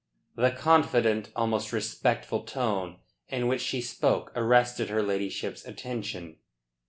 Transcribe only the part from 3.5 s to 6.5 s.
she spoke arrested her ladyship's attention.